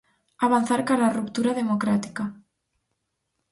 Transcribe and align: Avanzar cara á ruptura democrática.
Avanzar 0.45 0.81
cara 0.89 1.09
á 1.11 1.13
ruptura 1.19 1.57
democrática. 1.61 2.23